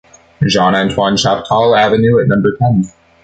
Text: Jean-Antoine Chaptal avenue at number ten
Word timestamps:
Jean-Antoine 0.43 1.15
Chaptal 1.15 1.77
avenue 1.77 2.19
at 2.19 2.27
number 2.27 2.55
ten 2.57 2.91